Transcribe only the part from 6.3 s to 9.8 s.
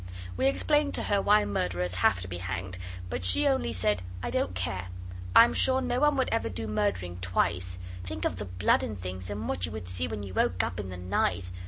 ever do murdering twice. Think of the blood and things, and what you